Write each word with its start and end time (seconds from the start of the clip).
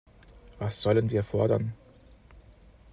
Was 0.57 0.81
sollen 0.81 1.11
wir 1.11 1.23
fordern? 1.23 1.75